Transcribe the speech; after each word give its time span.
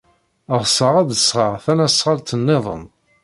Ɣseɣ 0.61 0.93
ad 1.01 1.07
d-sɣeɣ 1.09 1.53
tasnasɣalt 1.63 2.37
niḍen. 2.45 2.83